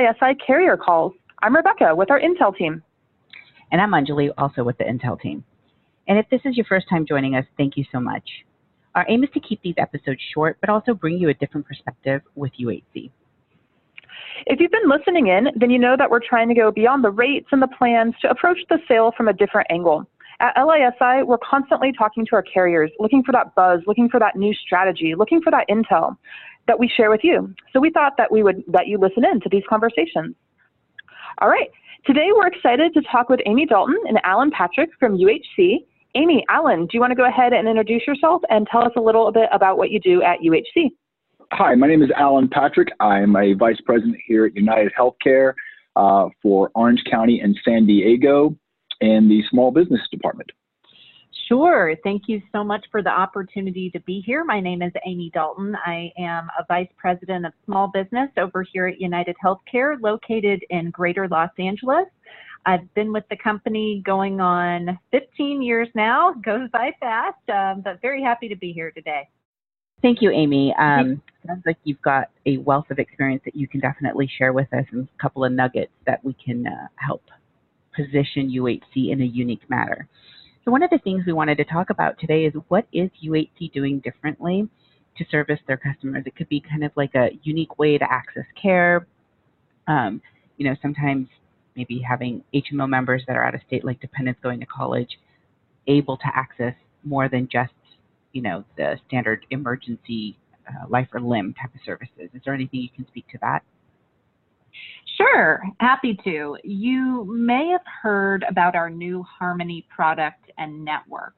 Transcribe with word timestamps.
LISI 0.00 0.34
Carrier 0.46 0.78
Calls. 0.78 1.12
I'm 1.42 1.54
Rebecca 1.54 1.94
with 1.94 2.10
our 2.10 2.18
Intel 2.18 2.56
team. 2.56 2.82
And 3.70 3.82
I'm 3.82 3.90
Anjali, 3.90 4.30
also 4.38 4.64
with 4.64 4.78
the 4.78 4.84
Intel 4.84 5.20
team. 5.20 5.44
And 6.08 6.18
if 6.18 6.24
this 6.30 6.40
is 6.46 6.56
your 6.56 6.64
first 6.64 6.86
time 6.88 7.04
joining 7.06 7.34
us, 7.34 7.44
thank 7.58 7.76
you 7.76 7.84
so 7.92 8.00
much. 8.00 8.24
Our 8.94 9.04
aim 9.10 9.22
is 9.24 9.30
to 9.34 9.40
keep 9.40 9.60
these 9.62 9.74
episodes 9.76 10.20
short, 10.32 10.56
but 10.62 10.70
also 10.70 10.94
bring 10.94 11.18
you 11.18 11.28
a 11.28 11.34
different 11.34 11.66
perspective 11.66 12.22
with 12.34 12.50
UHC. 12.58 13.10
If 14.46 14.58
you've 14.58 14.70
been 14.70 14.88
listening 14.88 15.26
in, 15.26 15.48
then 15.54 15.68
you 15.68 15.78
know 15.78 15.96
that 15.98 16.10
we're 16.10 16.26
trying 16.26 16.48
to 16.48 16.54
go 16.54 16.70
beyond 16.70 17.04
the 17.04 17.10
rates 17.10 17.48
and 17.52 17.60
the 17.60 17.68
plans 17.68 18.14
to 18.22 18.30
approach 18.30 18.58
the 18.70 18.78
sale 18.88 19.12
from 19.14 19.28
a 19.28 19.34
different 19.34 19.66
angle. 19.70 20.06
At 20.40 20.56
LISI, 20.56 21.24
we're 21.24 21.38
constantly 21.38 21.92
talking 21.92 22.24
to 22.24 22.34
our 22.34 22.42
carriers, 22.42 22.90
looking 22.98 23.22
for 23.22 23.32
that 23.32 23.54
buzz, 23.54 23.80
looking 23.86 24.08
for 24.08 24.18
that 24.18 24.36
new 24.36 24.54
strategy, 24.54 25.14
looking 25.14 25.42
for 25.42 25.50
that 25.50 25.68
intel 25.68 26.16
that 26.66 26.78
we 26.78 26.88
share 26.88 27.10
with 27.10 27.20
you. 27.22 27.54
So 27.74 27.80
we 27.80 27.90
thought 27.90 28.14
that 28.16 28.32
we 28.32 28.42
would 28.42 28.64
let 28.66 28.86
you 28.86 28.96
listen 28.98 29.22
in 29.24 29.40
to 29.42 29.50
these 29.50 29.62
conversations. 29.68 30.34
All 31.42 31.48
right, 31.48 31.68
today 32.06 32.28
we're 32.34 32.46
excited 32.46 32.94
to 32.94 33.02
talk 33.02 33.28
with 33.28 33.40
Amy 33.44 33.66
Dalton 33.66 33.98
and 34.08 34.18
Alan 34.24 34.50
Patrick 34.50 34.88
from 34.98 35.18
UHC. 35.18 35.84
Amy, 36.14 36.44
Alan, 36.48 36.86
do 36.86 36.90
you 36.94 37.00
want 37.00 37.10
to 37.10 37.16
go 37.16 37.28
ahead 37.28 37.52
and 37.52 37.68
introduce 37.68 38.06
yourself 38.06 38.40
and 38.48 38.66
tell 38.72 38.82
us 38.82 38.92
a 38.96 39.00
little 39.00 39.30
bit 39.32 39.48
about 39.52 39.76
what 39.76 39.90
you 39.90 40.00
do 40.00 40.22
at 40.22 40.38
UHC? 40.40 40.88
Hi, 41.52 41.74
my 41.74 41.86
name 41.86 42.02
is 42.02 42.10
Alan 42.16 42.48
Patrick. 42.48 42.88
I'm 42.98 43.36
a 43.36 43.52
vice 43.52 43.80
president 43.84 44.16
here 44.26 44.46
at 44.46 44.54
United 44.56 44.92
Healthcare 44.98 45.52
uh, 45.96 46.28
for 46.42 46.70
Orange 46.74 47.02
County 47.10 47.40
and 47.40 47.58
San 47.62 47.86
Diego 47.86 48.56
in 49.00 49.28
the 49.28 49.42
small 49.50 49.70
business 49.70 50.00
department. 50.10 50.50
Sure. 51.48 51.96
Thank 52.04 52.28
you 52.28 52.40
so 52.52 52.62
much 52.62 52.86
for 52.92 53.02
the 53.02 53.10
opportunity 53.10 53.90
to 53.90 54.00
be 54.00 54.22
here. 54.24 54.44
My 54.44 54.60
name 54.60 54.82
is 54.82 54.92
Amy 55.04 55.32
Dalton. 55.34 55.76
I 55.84 56.12
am 56.16 56.48
a 56.56 56.64
vice 56.68 56.88
president 56.96 57.44
of 57.44 57.52
small 57.64 57.88
business 57.88 58.30
over 58.36 58.62
here 58.62 58.86
at 58.86 59.00
United 59.00 59.34
Healthcare, 59.44 60.00
located 60.00 60.62
in 60.70 60.90
Greater 60.90 61.26
Los 61.26 61.50
Angeles. 61.58 62.06
I've 62.66 62.92
been 62.94 63.12
with 63.12 63.24
the 63.30 63.36
company 63.36 64.00
going 64.06 64.40
on 64.40 64.96
15 65.10 65.60
years 65.60 65.88
now. 65.96 66.32
Goes 66.44 66.68
by 66.72 66.92
fast, 67.00 67.48
um, 67.52 67.80
but 67.82 68.00
very 68.00 68.22
happy 68.22 68.48
to 68.48 68.56
be 68.56 68.72
here 68.72 68.92
today. 68.92 69.28
Thank 70.02 70.22
you, 70.22 70.30
Amy. 70.30 70.72
Um, 70.78 71.20
sounds 71.46 71.62
like 71.66 71.78
you've 71.84 72.00
got 72.00 72.30
a 72.46 72.58
wealth 72.58 72.90
of 72.90 72.98
experience 72.98 73.42
that 73.44 73.56
you 73.56 73.66
can 73.66 73.80
definitely 73.80 74.30
share 74.38 74.52
with 74.52 74.72
us 74.72 74.84
and 74.92 75.06
a 75.06 75.22
couple 75.22 75.44
of 75.44 75.52
nuggets 75.52 75.92
that 76.06 76.24
we 76.24 76.34
can 76.34 76.66
uh, 76.66 76.86
help 76.94 77.22
position 78.04 78.50
UHC 78.50 79.10
in 79.10 79.20
a 79.20 79.24
unique 79.24 79.68
manner. 79.68 80.08
So 80.64 80.70
one 80.70 80.82
of 80.82 80.90
the 80.90 80.98
things 80.98 81.24
we 81.26 81.32
wanted 81.32 81.56
to 81.56 81.64
talk 81.64 81.90
about 81.90 82.18
today 82.18 82.44
is 82.44 82.54
what 82.68 82.86
is 82.92 83.10
UHC 83.24 83.72
doing 83.72 84.00
differently 84.00 84.68
to 85.16 85.24
service 85.30 85.58
their 85.66 85.76
customers? 85.76 86.24
It 86.26 86.36
could 86.36 86.48
be 86.48 86.60
kind 86.60 86.84
of 86.84 86.92
like 86.96 87.14
a 87.14 87.30
unique 87.42 87.78
way 87.78 87.98
to 87.98 88.04
access 88.10 88.44
care. 88.60 89.06
Um, 89.86 90.20
you 90.56 90.68
know, 90.68 90.76
sometimes 90.82 91.28
maybe 91.76 92.02
having 92.06 92.44
HMO 92.54 92.88
members 92.88 93.22
that 93.26 93.36
are 93.36 93.44
out 93.44 93.54
of 93.54 93.62
state, 93.66 93.84
like 93.84 94.00
dependents 94.00 94.40
going 94.42 94.60
to 94.60 94.66
college, 94.66 95.18
able 95.86 96.16
to 96.18 96.26
access 96.34 96.74
more 97.04 97.28
than 97.28 97.48
just 97.50 97.72
you 98.32 98.42
know, 98.42 98.64
the 98.76 98.96
standard 99.06 99.46
emergency 99.50 100.38
uh, 100.68 100.86
life 100.88 101.08
or 101.12 101.20
limb 101.20 101.54
type 101.60 101.74
of 101.74 101.80
services. 101.84 102.30
Is 102.32 102.42
there 102.44 102.54
anything 102.54 102.80
you 102.80 102.88
can 102.94 103.06
speak 103.08 103.26
to 103.28 103.38
that? 103.40 103.62
Sure, 105.20 105.62
happy 105.80 106.18
to. 106.24 106.56
You 106.64 107.24
may 107.24 107.68
have 107.68 107.84
heard 108.02 108.42
about 108.48 108.74
our 108.74 108.88
new 108.88 109.22
Harmony 109.22 109.86
product 109.94 110.50
and 110.56 110.82
network. 110.82 111.34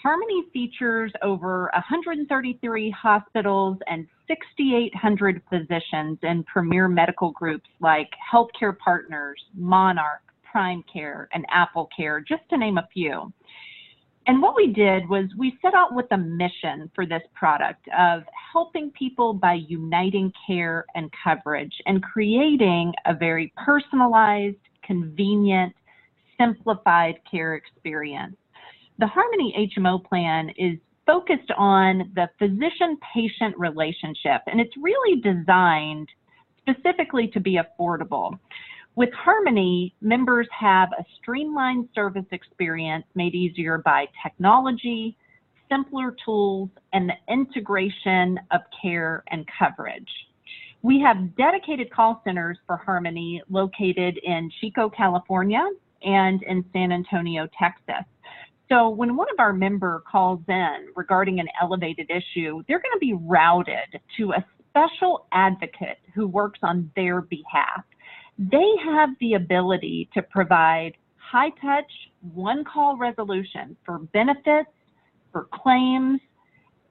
Harmony 0.00 0.44
features 0.52 1.12
over 1.20 1.68
133 1.74 2.90
hospitals 2.90 3.78
and 3.88 4.06
6,800 4.28 5.42
physicians 5.50 6.18
in 6.22 6.44
premier 6.44 6.86
medical 6.86 7.32
groups 7.32 7.68
like 7.80 8.10
Healthcare 8.32 8.76
Partners, 8.78 9.42
Monarch, 9.52 10.22
Prime 10.48 10.84
Care, 10.92 11.28
and 11.32 11.44
Apple 11.50 11.88
Care, 11.96 12.20
just 12.20 12.42
to 12.50 12.56
name 12.56 12.78
a 12.78 12.88
few. 12.92 13.32
And 14.26 14.40
what 14.40 14.54
we 14.54 14.68
did 14.68 15.08
was 15.08 15.24
we 15.36 15.58
set 15.60 15.74
out 15.74 15.94
with 15.94 16.06
a 16.12 16.16
mission 16.16 16.90
for 16.94 17.06
this 17.06 17.22
product 17.34 17.88
of 17.98 18.22
helping 18.52 18.92
people 18.92 19.34
by 19.34 19.54
uniting 19.54 20.32
care 20.46 20.84
and 20.94 21.10
coverage 21.24 21.72
and 21.86 22.02
creating 22.02 22.92
a 23.04 23.14
very 23.14 23.52
personalized, 23.64 24.56
convenient, 24.84 25.74
simplified 26.38 27.16
care 27.28 27.54
experience. 27.54 28.36
The 28.98 29.06
Harmony 29.06 29.72
HMO 29.76 30.04
plan 30.04 30.50
is 30.56 30.78
focused 31.04 31.50
on 31.56 32.12
the 32.14 32.28
physician 32.38 32.96
patient 33.12 33.58
relationship, 33.58 34.42
and 34.46 34.60
it's 34.60 34.76
really 34.80 35.20
designed 35.20 36.08
specifically 36.60 37.26
to 37.28 37.40
be 37.40 37.58
affordable. 37.58 38.38
With 38.94 39.08
Harmony, 39.14 39.94
members 40.02 40.46
have 40.58 40.90
a 40.92 41.04
streamlined 41.16 41.88
service 41.94 42.26
experience 42.30 43.06
made 43.14 43.34
easier 43.34 43.78
by 43.78 44.06
technology, 44.22 45.16
simpler 45.70 46.14
tools, 46.22 46.68
and 46.92 47.08
the 47.08 47.32
integration 47.32 48.38
of 48.50 48.60
care 48.82 49.24
and 49.28 49.48
coverage. 49.58 50.10
We 50.82 51.00
have 51.00 51.34
dedicated 51.36 51.90
call 51.90 52.20
centers 52.22 52.58
for 52.66 52.76
Harmony 52.76 53.40
located 53.48 54.18
in 54.24 54.50
Chico, 54.60 54.90
California, 54.90 55.66
and 56.02 56.42
in 56.42 56.62
San 56.74 56.92
Antonio, 56.92 57.48
Texas. 57.58 58.04
So 58.68 58.90
when 58.90 59.16
one 59.16 59.28
of 59.32 59.38
our 59.38 59.54
member 59.54 60.02
calls 60.10 60.40
in 60.48 60.88
regarding 60.94 61.40
an 61.40 61.48
elevated 61.62 62.10
issue, 62.10 62.62
they're 62.68 62.80
going 62.80 62.92
to 62.92 62.98
be 63.00 63.14
routed 63.14 64.00
to 64.18 64.32
a 64.32 64.44
special 64.68 65.26
advocate 65.32 65.98
who 66.14 66.26
works 66.26 66.58
on 66.62 66.90
their 66.94 67.22
behalf 67.22 67.84
they 68.38 68.72
have 68.84 69.10
the 69.20 69.34
ability 69.34 70.08
to 70.14 70.22
provide 70.22 70.92
high 71.16 71.50
touch, 71.60 71.90
one 72.34 72.64
call 72.64 72.96
resolution 72.96 73.76
for 73.84 73.98
benefits, 73.98 74.70
for 75.32 75.48
claims, 75.52 76.20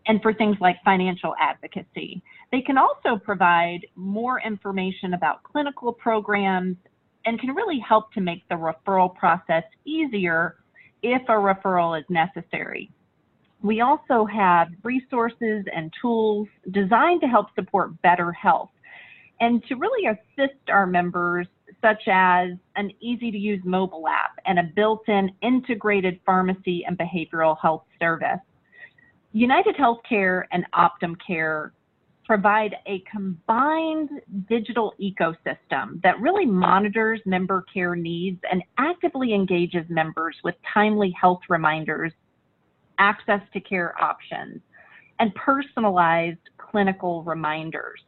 and 0.07 0.21
for 0.21 0.33
things 0.33 0.57
like 0.59 0.77
financial 0.83 1.35
advocacy. 1.39 2.21
They 2.51 2.61
can 2.61 2.77
also 2.77 3.17
provide 3.23 3.85
more 3.95 4.41
information 4.41 5.13
about 5.13 5.43
clinical 5.43 5.93
programs 5.93 6.75
and 7.25 7.39
can 7.39 7.51
really 7.51 7.79
help 7.79 8.11
to 8.13 8.21
make 8.21 8.47
the 8.49 8.55
referral 8.55 9.13
process 9.15 9.63
easier 9.85 10.57
if 11.03 11.21
a 11.29 11.33
referral 11.33 11.99
is 11.99 12.05
necessary. 12.09 12.91
We 13.61 13.81
also 13.81 14.25
have 14.25 14.69
resources 14.83 15.65
and 15.73 15.93
tools 16.01 16.47
designed 16.71 17.21
to 17.21 17.27
help 17.27 17.53
support 17.53 18.01
better 18.01 18.31
health 18.31 18.71
and 19.41 19.63
to 19.65 19.75
really 19.75 20.07
assist 20.07 20.69
our 20.69 20.85
members, 20.85 21.47
such 21.81 22.03
as 22.07 22.51
an 22.75 22.91
easy 23.01 23.31
to 23.31 23.37
use 23.37 23.59
mobile 23.65 24.07
app 24.07 24.39
and 24.45 24.59
a 24.59 24.63
built 24.75 25.01
in 25.09 25.31
integrated 25.41 26.19
pharmacy 26.25 26.85
and 26.85 26.97
behavioral 26.97 27.57
health 27.59 27.83
service. 27.99 28.39
United 29.33 29.75
Healthcare 29.75 30.43
and 30.51 30.63
Optum 30.75 31.15
Care 31.25 31.73
provide 32.23 32.75
a 32.85 33.03
combined 33.11 34.09
digital 34.47 34.93
ecosystem 35.01 36.01
that 36.03 36.19
really 36.21 36.45
monitors 36.45 37.19
member 37.25 37.65
care 37.73 37.95
needs 37.95 38.39
and 38.51 38.61
actively 38.77 39.33
engages 39.33 39.83
members 39.89 40.35
with 40.43 40.55
timely 40.71 41.13
health 41.19 41.41
reminders, 41.49 42.13
access 42.99 43.41
to 43.53 43.59
care 43.59 44.01
options, 44.01 44.61
and 45.19 45.33
personalized 45.33 46.37
clinical 46.57 47.23
reminders. 47.23 48.01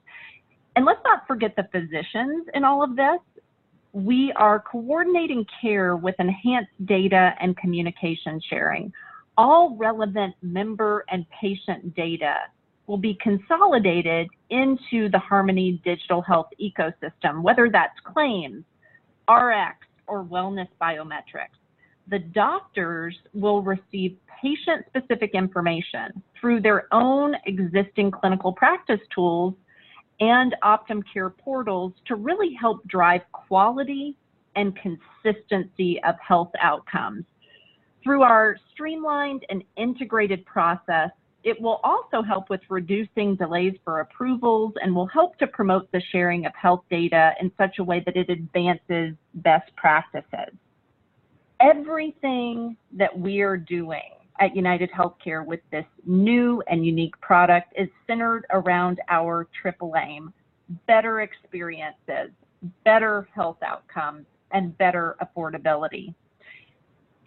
And 0.76 0.86
let's 0.86 1.02
not 1.04 1.28
forget 1.28 1.56
the 1.56 1.68
physicians 1.72 2.48
in 2.54 2.64
all 2.64 2.84
of 2.84 2.96
this. 2.96 3.20
We 3.92 4.34
are 4.36 4.60
coordinating 4.60 5.46
care 5.62 5.96
with 5.96 6.16
enhanced 6.18 6.72
data 6.86 7.34
and 7.40 7.56
communication 7.58 8.42
sharing. 8.50 8.92
All 9.38 9.76
relevant 9.78 10.36
member 10.42 11.06
and 11.10 11.26
patient 11.30 11.96
data 11.96 12.36
will 12.88 12.98
be 12.98 13.18
consolidated 13.22 14.28
into 14.50 15.10
the 15.10 15.20
Harmony 15.20 15.82
digital 15.86 16.22
health 16.22 16.48
ecosystem, 16.62 17.42
whether 17.42 17.70
that's 17.72 18.00
claims, 18.04 18.64
RX, 19.30 19.78
or 20.08 20.24
wellness 20.24 20.68
biometrics. 20.82 21.58
The 22.08 22.20
doctors 22.20 23.16
will 23.34 23.62
receive 23.62 24.18
patient 24.42 24.86
specific 24.88 25.32
information 25.34 26.22
through 26.40 26.62
their 26.62 26.88
own 26.94 27.36
existing 27.46 28.12
clinical 28.12 28.52
practice 28.52 29.00
tools 29.16 29.54
and 30.24 30.56
Optum 30.64 31.04
Care 31.12 31.30
portals 31.30 31.92
to 32.06 32.16
really 32.16 32.54
help 32.54 32.88
drive 32.88 33.22
quality 33.34 34.16
and 34.56 34.74
consistency 34.78 36.02
of 36.06 36.16
health 36.26 36.52
outcomes. 36.62 37.26
Through 38.02 38.22
our 38.22 38.56
streamlined 38.72 39.46
and 39.50 39.66
integrated 39.76 40.46
process, 40.46 41.10
it 41.44 41.60
will 41.60 41.82
also 41.84 42.22
help 42.22 42.50
with 42.50 42.62
reducing 42.70 43.36
delays 43.36 43.74
for 43.84 44.00
approvals 44.00 44.74
and 44.82 44.96
will 44.96 45.08
help 45.08 45.38
to 45.40 45.48
promote 45.48 45.92
the 45.92 46.02
sharing 46.14 46.46
of 46.46 46.54
health 46.56 46.86
data 46.90 47.34
in 47.42 47.52
such 47.58 47.80
a 47.80 47.84
way 47.84 48.02
that 48.06 48.16
it 48.16 48.30
advances 48.30 49.16
best 49.34 49.76
practices. 49.76 50.56
Everything 51.60 52.78
that 52.94 53.18
we 53.18 53.42
are 53.42 53.58
doing 53.58 54.23
at 54.40 54.56
United 54.56 54.92
Healthcare 54.92 55.46
with 55.46 55.60
this 55.72 55.86
new 56.06 56.62
and 56.68 56.86
unique 56.86 57.20
product 57.22 57.74
is 57.78 57.88
centered 58.08 58.46
around 58.52 59.00
our 59.10 59.48
triple 59.62 59.94
aim 59.98 60.34
better 60.88 61.22
experiences, 61.22 62.32
better 62.86 63.28
health 63.34 63.58
outcomes, 63.64 64.26
and 64.52 64.78
better 64.78 65.16
affordability. 65.22 66.14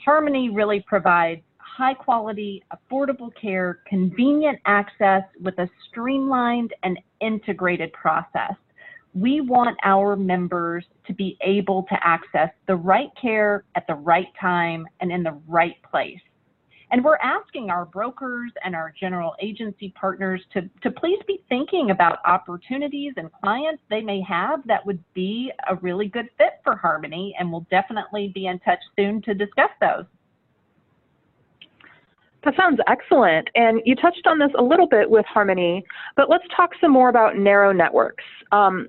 Harmony 0.05 0.51
really 0.51 0.81
provides 0.81 1.43
high 1.59 1.95
quality, 1.95 2.63
affordable 2.73 3.31
care, 3.41 3.81
convenient 3.87 4.59
access 4.65 5.23
with 5.41 5.59
a 5.59 5.69
streamlined 5.89 6.73
and 6.83 6.99
integrated 7.21 7.93
process. 7.93 8.55
We 9.15 9.41
want 9.41 9.77
our 9.83 10.17
members 10.17 10.85
to 11.07 11.15
be 11.15 11.37
able 11.43 11.85
to 11.85 11.97
access 12.07 12.51
the 12.67 12.77
right 12.77 13.11
care 13.21 13.65
at 13.75 13.87
the 13.87 13.95
right 13.95 14.29
time 14.41 14.87
and 15.01 15.11
in 15.11 15.23
the 15.23 15.39
right 15.49 15.77
place. 15.91 16.21
And 16.93 17.05
we're 17.05 17.17
asking 17.17 17.71
our 17.71 17.85
brokers 17.85 18.53
and 18.65 18.77
our 18.77 18.93
general 18.99 19.35
agency 19.41 19.93
partners 19.99 20.41
to, 20.53 20.69
to 20.83 20.91
please 20.91 21.19
be 21.27 21.43
thinking 21.49 21.91
about 21.91 22.19
opportunities 22.25 23.13
and 23.17 23.31
clients 23.43 23.83
they 23.91 24.01
may 24.01 24.21
have 24.23 24.61
that 24.67 24.87
would 24.87 25.03
be 25.13 25.51
a 25.69 25.75
really 25.77 26.07
good 26.07 26.29
fit 26.39 26.61
for 26.63 26.77
Harmony, 26.77 27.35
and 27.39 27.51
we'll 27.51 27.67
definitely 27.71 28.31
be 28.35 28.47
in 28.47 28.61
touch 28.61 28.79
soon 28.97 29.21
to 29.23 29.35
discuss 29.35 29.71
those. 29.81 30.05
That 32.45 32.55
sounds 32.57 32.79
excellent. 32.87 33.51
And 33.57 33.83
you 33.85 33.97
touched 33.97 34.25
on 34.29 34.39
this 34.39 34.51
a 34.57 34.63
little 34.63 34.87
bit 34.87 35.11
with 35.11 35.27
Harmony, 35.27 35.85
but 36.15 36.31
let's 36.31 36.45
talk 36.55 36.71
some 36.81 36.93
more 36.93 37.09
about 37.09 37.37
narrow 37.37 37.73
networks. 37.73 38.23
Um, 38.53 38.89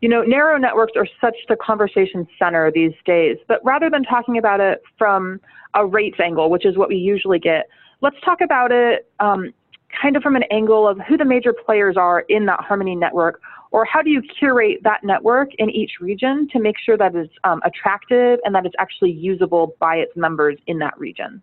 you 0.00 0.08
know, 0.08 0.22
narrow 0.22 0.58
networks 0.58 0.92
are 0.96 1.06
such 1.20 1.36
the 1.48 1.56
conversation 1.56 2.26
center 2.38 2.70
these 2.70 2.92
days, 3.04 3.38
but 3.48 3.64
rather 3.64 3.88
than 3.88 4.02
talking 4.02 4.38
about 4.38 4.60
it 4.60 4.82
from 4.98 5.40
a 5.74 5.86
rates 5.86 6.18
angle, 6.20 6.50
which 6.50 6.66
is 6.66 6.76
what 6.76 6.88
we 6.88 6.96
usually 6.96 7.38
get, 7.38 7.66
let's 8.02 8.16
talk 8.24 8.40
about 8.40 8.72
it 8.72 9.10
um, 9.20 9.52
kind 10.00 10.16
of 10.16 10.22
from 10.22 10.36
an 10.36 10.44
angle 10.50 10.86
of 10.86 10.98
who 11.08 11.16
the 11.16 11.24
major 11.24 11.52
players 11.52 11.96
are 11.96 12.20
in 12.28 12.46
that 12.46 12.60
Harmony 12.60 12.94
network, 12.94 13.40
or 13.70 13.84
how 13.84 14.02
do 14.02 14.10
you 14.10 14.22
curate 14.38 14.80
that 14.84 15.02
network 15.02 15.48
in 15.58 15.70
each 15.70 15.92
region 16.00 16.48
to 16.52 16.60
make 16.60 16.76
sure 16.78 16.96
that 16.96 17.14
it's 17.14 17.32
um, 17.44 17.60
attractive 17.64 18.38
and 18.44 18.54
that 18.54 18.66
it's 18.66 18.74
actually 18.78 19.10
usable 19.10 19.74
by 19.80 19.96
its 19.96 20.12
members 20.16 20.56
in 20.66 20.78
that 20.78 20.98
region? 20.98 21.42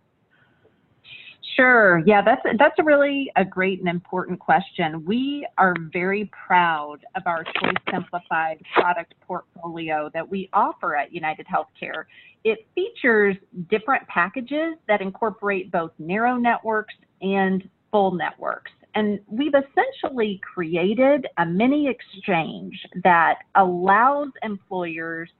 Sure. 1.54 2.02
Yeah, 2.04 2.20
that's 2.20 2.42
that's 2.58 2.78
a 2.78 2.82
really 2.82 3.30
a 3.36 3.44
great 3.44 3.78
and 3.78 3.88
important 3.88 4.40
question. 4.40 5.04
We 5.04 5.46
are 5.56 5.74
very 5.92 6.30
proud 6.46 6.98
of 7.14 7.22
our 7.26 7.44
Choice 7.44 7.74
Simplified 7.92 8.60
product 8.74 9.14
portfolio 9.20 10.10
that 10.14 10.28
we 10.28 10.48
offer 10.52 10.96
at 10.96 11.12
United 11.12 11.46
Healthcare. 11.46 12.04
It 12.42 12.66
features 12.74 13.36
different 13.70 14.06
packages 14.08 14.74
that 14.88 15.00
incorporate 15.00 15.70
both 15.70 15.92
narrow 15.98 16.36
networks 16.36 16.94
and 17.22 17.68
full 17.92 18.12
networks. 18.12 18.72
And 18.96 19.20
we've 19.28 19.54
essentially 19.54 20.40
created 20.42 21.26
a 21.38 21.46
mini 21.46 21.88
exchange 21.88 22.84
that 23.04 23.38
allows 23.54 24.28
employers 24.42 25.30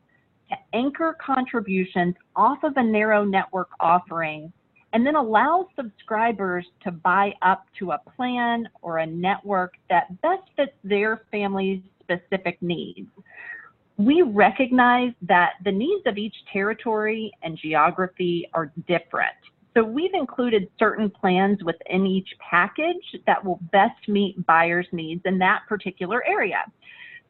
to 0.50 0.56
anchor 0.74 1.16
contributions 1.24 2.14
off 2.36 2.62
of 2.62 2.76
a 2.76 2.82
narrow 2.82 3.24
network 3.24 3.70
offering 3.80 4.52
and 4.94 5.04
then 5.04 5.16
allow 5.16 5.68
subscribers 5.74 6.64
to 6.84 6.92
buy 6.92 7.34
up 7.42 7.66
to 7.80 7.90
a 7.90 8.00
plan 8.16 8.68
or 8.80 8.98
a 8.98 9.06
network 9.06 9.74
that 9.90 10.20
best 10.22 10.44
fits 10.56 10.72
their 10.84 11.22
family's 11.32 11.82
specific 12.00 12.62
needs. 12.62 13.08
We 13.96 14.22
recognize 14.22 15.12
that 15.22 15.54
the 15.64 15.72
needs 15.72 16.06
of 16.06 16.16
each 16.16 16.34
territory 16.52 17.32
and 17.42 17.58
geography 17.58 18.48
are 18.54 18.72
different. 18.86 19.34
So 19.76 19.82
we've 19.82 20.14
included 20.14 20.68
certain 20.78 21.10
plans 21.10 21.64
within 21.64 22.06
each 22.06 22.28
package 22.38 23.16
that 23.26 23.44
will 23.44 23.58
best 23.72 24.08
meet 24.08 24.46
buyers' 24.46 24.86
needs 24.92 25.22
in 25.24 25.38
that 25.38 25.62
particular 25.68 26.24
area. 26.24 26.64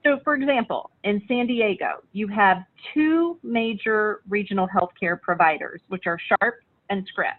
So 0.05 0.20
for 0.22 0.34
example, 0.34 0.90
in 1.05 1.22
San 1.26 1.46
Diego, 1.46 2.02
you 2.12 2.28
have 2.28 2.58
two 2.93 3.38
major 3.43 4.20
regional 4.28 4.69
healthcare 4.69 5.19
providers, 5.19 5.81
which 5.88 6.06
are 6.06 6.19
Sharp 6.28 6.56
and 6.90 7.06
Scripps. 7.06 7.38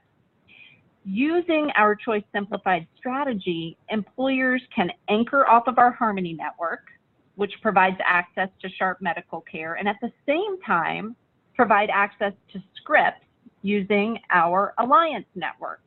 Using 1.07 1.69
our 1.75 1.95
Choice 1.95 2.23
Simplified 2.33 2.87
strategy, 2.97 3.77
employers 3.89 4.61
can 4.75 4.89
anchor 5.07 5.47
off 5.47 5.67
of 5.67 5.77
our 5.77 5.91
Harmony 5.91 6.33
network, 6.33 6.87
which 7.35 7.53
provides 7.61 7.97
access 8.03 8.49
to 8.61 8.69
Sharp 8.69 9.01
medical 9.01 9.41
care, 9.41 9.75
and 9.75 9.87
at 9.87 9.97
the 10.01 10.11
same 10.25 10.59
time, 10.63 11.15
provide 11.53 11.91
access 11.93 12.33
to 12.53 12.59
Scripps 12.75 13.21
using 13.61 14.17
our 14.31 14.73
Alliance 14.79 15.27
network. 15.35 15.81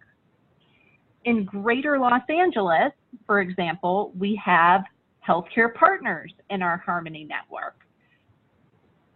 In 1.25 1.45
greater 1.45 1.99
Los 1.99 2.23
Angeles, 2.29 2.93
for 3.27 3.41
example, 3.41 4.13
we 4.17 4.41
have 4.45 4.85
healthcare 5.27 5.75
partners 5.75 6.33
in 6.51 6.63
our 6.63 6.77
Harmony 6.77 7.25
network 7.25 7.88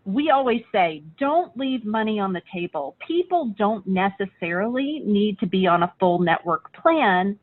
we 0.04 0.30
always 0.30 0.62
say, 0.72 1.02
don't 1.18 1.56
leave 1.56 1.84
money 1.84 2.18
on 2.18 2.32
the 2.32 2.42
table. 2.52 2.96
People 3.06 3.54
don't 3.56 3.86
necessarily 3.86 5.02
need 5.04 5.38
to 5.38 5.46
be 5.46 5.66
on 5.66 5.84
a 5.84 5.92
full 6.00 6.18
network 6.18 6.72
plan 6.74 7.38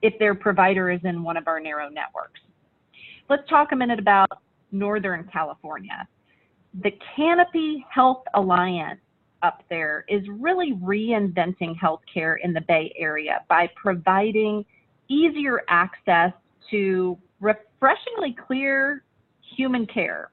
if 0.00 0.16
their 0.18 0.34
provider 0.34 0.90
is 0.90 1.00
in 1.04 1.22
one 1.22 1.36
of 1.36 1.48
our 1.48 1.60
narrow 1.60 1.88
networks. 1.88 2.40
Let's 3.28 3.48
talk 3.48 3.72
a 3.72 3.76
minute 3.76 3.98
about 3.98 4.28
Northern 4.70 5.28
California. 5.32 6.06
The 6.82 6.92
Canopy 7.16 7.84
Health 7.90 8.24
Alliance 8.34 9.00
up 9.42 9.62
there 9.68 10.04
is 10.08 10.22
really 10.28 10.74
reinventing 10.74 11.76
healthcare 11.76 12.36
in 12.42 12.52
the 12.52 12.60
Bay 12.60 12.94
Area 12.96 13.40
by 13.48 13.68
providing 13.74 14.64
easier 15.08 15.62
access 15.68 16.32
to 16.70 17.18
refreshingly 17.40 18.36
clear 18.46 19.02
human 19.56 19.84
care 19.86 20.30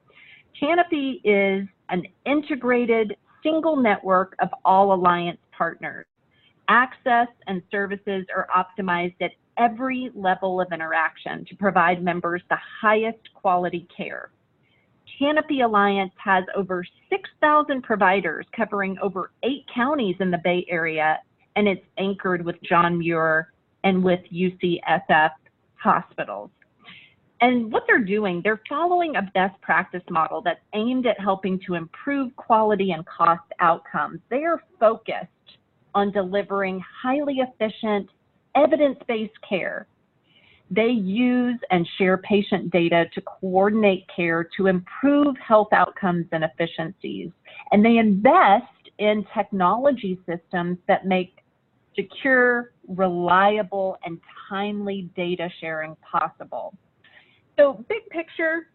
Canopy 0.59 1.21
is 1.23 1.67
an 1.89 2.03
integrated 2.25 3.15
single 3.41 3.77
network 3.77 4.35
of 4.39 4.50
all 4.65 4.94
Alliance 4.94 5.39
partners. 5.57 6.06
Access 6.67 7.27
and 7.47 7.61
services 7.71 8.25
are 8.35 8.47
optimized 8.56 9.15
at 9.21 9.31
every 9.57 10.11
level 10.13 10.59
of 10.59 10.71
interaction 10.71 11.45
to 11.45 11.56
provide 11.56 12.03
members 12.03 12.42
the 12.49 12.57
highest 12.81 13.33
quality 13.33 13.87
care. 13.95 14.31
Canopy 15.18 15.61
Alliance 15.61 16.13
has 16.18 16.44
over 16.56 16.85
6,000 17.09 17.81
providers 17.81 18.45
covering 18.56 18.97
over 19.01 19.31
eight 19.44 19.66
counties 19.73 20.16
in 20.19 20.30
the 20.30 20.37
Bay 20.44 20.66
Area, 20.69 21.19
and 21.56 21.68
it's 21.68 21.85
anchored 21.97 22.44
with 22.44 22.61
John 22.63 22.99
Muir 22.99 23.51
and 23.83 24.04
with 24.04 24.19
UCSF 24.31 25.31
hospitals. 25.75 26.51
And 27.42 27.72
what 27.72 27.84
they're 27.88 28.04
doing, 28.04 28.42
they're 28.44 28.62
following 28.68 29.16
a 29.16 29.22
best 29.34 29.60
practice 29.62 30.04
model 30.10 30.42
that's 30.42 30.60
aimed 30.74 31.08
at 31.08 31.19
helping 31.19 31.60
to 31.68 31.76
improve 31.76 32.36
quality 32.36 32.92
and 32.92 33.06
cost 33.06 33.44
outcomes. 33.60 34.19
They 34.30 34.44
are 34.44 34.62
focused 34.80 35.28
on 35.96 36.12
delivering 36.12 36.84
highly 37.02 37.38
efficient, 37.40 38.10
evidence-based 38.56 39.40
care. 39.48 39.88
They 40.69 40.90
use 40.90 41.60
and 41.72 41.88
share 41.98 42.18
patient 42.18 42.72
data 42.72 43.06
to 43.14 43.22
coordinate 43.22 44.06
care 44.14 44.48
to 44.58 44.68
improve 44.68 45.36
health 45.38 45.69
outcomes 45.72 46.28
and 46.31 46.44
efficiencies. 46.44 47.31
And 47.72 47.84
they 47.84 47.98
invest 47.98 48.66
in 49.00 49.26
technology 49.34 50.19
systems 50.28 50.78
that 50.88 51.06
make 51.06 51.38
secure, 51.96 52.74
reliable, 52.88 53.98
and 54.04 54.19
timely 54.50 55.10
data 55.16 55.50
sharing 55.60 55.96
possible. 55.98 56.76
So 57.59 57.83
big 57.89 58.07
picture, 58.09 58.69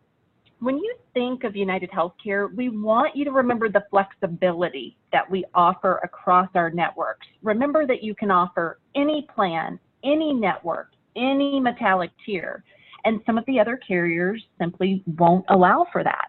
when 0.61 0.77
you 0.77 0.95
think 1.15 1.45
of 1.45 1.57
United 1.57 1.91
Healthcare, 1.91 2.55
we 2.55 2.69
want 2.69 3.17
you 3.17 3.25
to 3.25 3.31
remember 3.31 3.71
the 3.71 3.83
flexibility 3.89 4.99
that 5.11 5.29
we 5.31 5.43
offer 5.55 6.01
across 6.05 6.49
our 6.55 6.69
networks. 6.69 7.27
Remember 7.43 7.87
that 7.87 8.03
you 8.03 8.15
can 8.15 8.31
offer 8.31 8.81
any 8.95 9.27
plan, 9.35 9.81
any 10.05 10.35
network, 10.35 10.91
any 11.17 11.59
metallic 11.61 12.11
tier, 12.27 12.63
and 13.07 13.23
some 13.25 13.39
of 13.39 13.47
the 13.47 13.59
other 13.59 13.79
carriers 13.79 14.45
simply 14.61 15.03
won't 15.17 15.47
allow 15.49 15.87
for 15.91 16.05
that. 16.05 16.27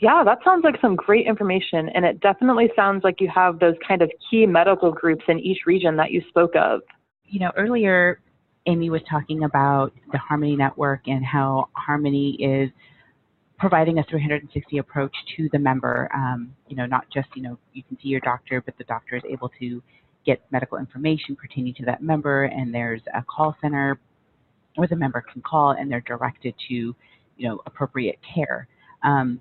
Yeah, 0.00 0.22
that 0.22 0.40
sounds 0.44 0.64
like 0.64 0.78
some 0.82 0.96
great 0.96 1.26
information, 1.26 1.88
and 1.94 2.04
it 2.04 2.20
definitely 2.20 2.68
sounds 2.76 3.04
like 3.04 3.22
you 3.22 3.30
have 3.34 3.58
those 3.58 3.76
kind 3.88 4.02
of 4.02 4.10
key 4.30 4.44
medical 4.44 4.92
groups 4.92 5.24
in 5.28 5.38
each 5.38 5.60
region 5.64 5.96
that 5.96 6.10
you 6.10 6.22
spoke 6.28 6.54
of. 6.56 6.82
You 7.24 7.40
know, 7.40 7.52
earlier 7.56 8.20
Amy 8.66 8.90
was 8.90 9.02
talking 9.08 9.44
about 9.44 9.92
the 10.12 10.18
Harmony 10.18 10.56
Network 10.56 11.06
and 11.06 11.24
how 11.24 11.68
Harmony 11.72 12.32
is 12.40 12.70
providing 13.58 13.98
a 13.98 14.04
360 14.04 14.78
approach 14.78 15.14
to 15.36 15.48
the 15.52 15.58
member. 15.58 16.10
Um, 16.14 16.54
you 16.68 16.76
know, 16.76 16.86
not 16.86 17.06
just, 17.12 17.28
you 17.34 17.42
know, 17.42 17.58
you 17.72 17.82
can 17.82 17.96
see 18.02 18.08
your 18.08 18.20
doctor, 18.20 18.60
but 18.60 18.76
the 18.76 18.84
doctor 18.84 19.16
is 19.16 19.22
able 19.28 19.50
to 19.60 19.82
get 20.26 20.42
medical 20.50 20.78
information 20.78 21.36
pertaining 21.36 21.72
to 21.74 21.84
that 21.84 22.02
member, 22.02 22.44
and 22.44 22.74
there's 22.74 23.00
a 23.14 23.22
call 23.22 23.56
center 23.60 23.98
where 24.74 24.88
the 24.88 24.96
member 24.96 25.24
can 25.32 25.40
call 25.40 25.70
and 25.70 25.90
they're 25.90 26.02
directed 26.02 26.54
to, 26.68 26.74
you 26.74 27.48
know, 27.48 27.60
appropriate 27.66 28.18
care. 28.34 28.68
Um, 29.02 29.40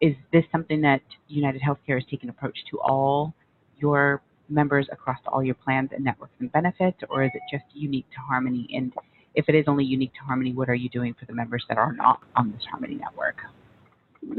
is 0.00 0.14
this 0.32 0.44
something 0.52 0.80
that 0.82 1.02
United 1.28 1.60
Healthcare 1.60 2.00
has 2.00 2.04
taken 2.10 2.28
approach 2.28 2.56
to 2.70 2.80
all 2.80 3.34
your 3.78 4.22
members 4.48 4.86
across 4.92 5.18
all 5.26 5.42
your 5.42 5.54
plans 5.54 5.90
and 5.92 6.04
networks 6.04 6.34
and 6.40 6.50
benefits, 6.52 6.98
or 7.10 7.24
is 7.24 7.30
it 7.34 7.42
just 7.50 7.64
unique 7.72 8.06
to 8.10 8.20
Harmony? 8.20 8.68
And 8.74 8.92
if 9.34 9.48
it 9.48 9.54
is 9.54 9.64
only 9.66 9.84
unique 9.84 10.12
to 10.14 10.20
Harmony, 10.20 10.52
what 10.52 10.68
are 10.68 10.74
you 10.74 10.88
doing 10.88 11.14
for 11.18 11.26
the 11.26 11.34
members 11.34 11.64
that 11.68 11.78
are 11.78 11.92
not 11.92 12.20
on 12.36 12.52
this 12.52 12.62
Harmony 12.70 12.96
network? 12.96 13.36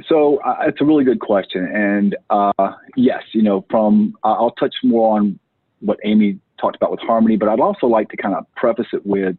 So 0.07 0.39
uh, 0.43 0.57
it's 0.67 0.81
a 0.81 0.85
really 0.85 1.05
good 1.05 1.21
question, 1.21 1.65
and 1.65 2.15
uh, 2.29 2.73
yes, 2.97 3.23
you 3.31 3.41
know, 3.41 3.65
from 3.69 4.15
uh, 4.23 4.33
I'll 4.33 4.51
touch 4.51 4.75
more 4.83 5.17
on 5.17 5.39
what 5.79 5.97
Amy 6.03 6.39
talked 6.59 6.75
about 6.75 6.91
with 6.91 6.99
Harmony, 7.01 7.37
but 7.37 7.47
I'd 7.47 7.59
also 7.59 7.87
like 7.87 8.09
to 8.09 8.17
kind 8.17 8.35
of 8.35 8.45
preface 8.55 8.87
it 8.91 9.05
with 9.05 9.37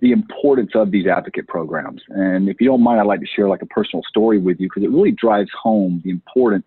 the 0.00 0.12
importance 0.12 0.70
of 0.74 0.90
these 0.90 1.06
advocate 1.06 1.46
programs. 1.48 2.02
And 2.08 2.48
if 2.48 2.60
you 2.60 2.66
don't 2.66 2.82
mind, 2.82 3.00
I'd 3.00 3.06
like 3.06 3.20
to 3.20 3.26
share 3.26 3.48
like 3.48 3.62
a 3.62 3.66
personal 3.66 4.02
story 4.08 4.38
with 4.38 4.58
you 4.60 4.68
because 4.68 4.82
it 4.82 4.90
really 4.90 5.12
drives 5.12 5.50
home 5.60 6.00
the 6.04 6.10
importance 6.10 6.66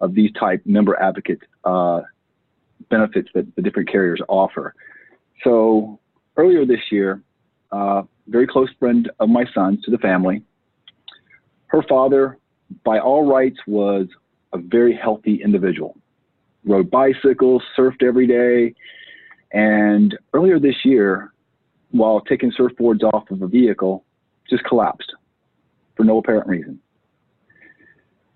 of 0.00 0.14
these 0.14 0.32
type 0.32 0.62
member 0.64 1.00
advocate 1.00 1.40
uh, 1.64 2.02
benefits 2.90 3.28
that 3.34 3.46
the 3.56 3.62
different 3.62 3.90
carriers 3.90 4.20
offer. 4.28 4.74
So 5.42 5.98
earlier 6.36 6.64
this 6.64 6.80
year, 6.90 7.22
uh, 7.72 8.02
very 8.28 8.46
close 8.46 8.68
friend 8.78 9.10
of 9.20 9.28
my 9.28 9.44
son's 9.54 9.82
to 9.82 9.90
the 9.90 9.98
family, 9.98 10.42
her 11.66 11.82
father, 11.88 12.38
by 12.84 12.98
all 12.98 13.26
rights, 13.26 13.58
was 13.66 14.06
a 14.52 14.58
very 14.58 14.96
healthy 14.96 15.42
individual. 15.42 15.96
Rode 16.64 16.90
bicycles, 16.90 17.62
surfed 17.76 18.02
every 18.02 18.26
day, 18.26 18.74
and 19.52 20.16
earlier 20.32 20.58
this 20.58 20.76
year, 20.84 21.32
while 21.90 22.20
taking 22.20 22.52
surfboards 22.52 23.02
off 23.02 23.30
of 23.30 23.42
a 23.42 23.46
vehicle, 23.46 24.04
just 24.48 24.64
collapsed 24.64 25.12
for 25.96 26.04
no 26.04 26.18
apparent 26.18 26.46
reason. 26.46 26.78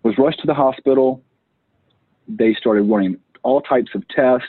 Was 0.02 0.16
rushed 0.18 0.40
to 0.40 0.46
the 0.46 0.54
hospital. 0.54 1.22
They 2.28 2.54
started 2.54 2.82
running 2.82 3.18
all 3.42 3.60
types 3.60 3.90
of 3.94 4.06
tests, 4.08 4.46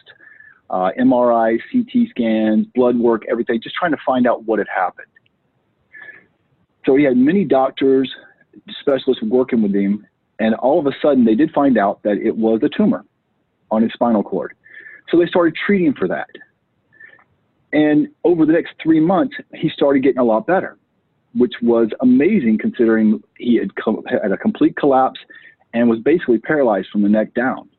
uh, 0.69 0.91
MRI, 0.99 1.59
CT 1.71 2.09
scans, 2.09 2.67
blood 2.75 2.97
work, 2.97 3.23
everything, 3.29 3.59
just 3.61 3.75
trying 3.75 3.91
to 3.91 3.97
find 4.05 4.27
out 4.27 4.43
what 4.45 4.59
had 4.59 4.67
happened. 4.73 5.07
So 6.85 6.95
he 6.95 7.03
had 7.03 7.17
many 7.17 7.43
doctors, 7.43 8.11
specialists 8.81 9.23
working 9.23 9.61
with 9.61 9.73
him, 9.73 10.05
and 10.39 10.55
all 10.55 10.79
of 10.79 10.85
a 10.85 10.91
sudden 11.01 11.25
they 11.25 11.35
did 11.35 11.51
find 11.51 11.77
out 11.77 12.01
that 12.03 12.17
it 12.17 12.35
was 12.35 12.61
a 12.63 12.69
tumor 12.69 13.05
on 13.71 13.81
his 13.83 13.91
spinal 13.93 14.23
cord. 14.23 14.53
So 15.09 15.17
they 15.19 15.27
started 15.27 15.55
treating 15.65 15.93
for 15.93 16.07
that. 16.07 16.29
And 17.73 18.07
over 18.23 18.45
the 18.45 18.53
next 18.53 18.73
three 18.81 18.99
months, 18.99 19.35
he 19.53 19.69
started 19.69 20.01
getting 20.01 20.19
a 20.19 20.23
lot 20.23 20.47
better, 20.47 20.77
which 21.35 21.53
was 21.61 21.89
amazing 22.01 22.57
considering 22.59 23.21
he 23.37 23.57
had, 23.57 23.69
had 24.09 24.31
a 24.31 24.37
complete 24.37 24.75
collapse 24.75 25.19
and 25.73 25.89
was 25.89 25.99
basically 25.99 26.39
paralyzed 26.39 26.87
from 26.91 27.03
the 27.03 27.09
neck 27.09 27.33
down. 27.33 27.69